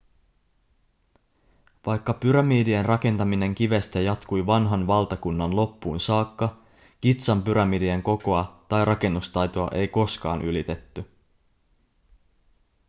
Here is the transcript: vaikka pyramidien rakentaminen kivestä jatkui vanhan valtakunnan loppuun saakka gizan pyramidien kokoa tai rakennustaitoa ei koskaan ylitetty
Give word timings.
vaikka 1.85 2.13
pyramidien 2.13 2.85
rakentaminen 2.85 3.55
kivestä 3.55 3.99
jatkui 3.99 4.45
vanhan 4.45 4.87
valtakunnan 4.87 5.55
loppuun 5.55 5.99
saakka 5.99 6.57
gizan 7.01 7.43
pyramidien 7.43 8.03
kokoa 8.03 8.65
tai 8.69 8.85
rakennustaitoa 8.85 9.69
ei 9.73 9.87
koskaan 9.87 10.41
ylitetty 10.41 11.05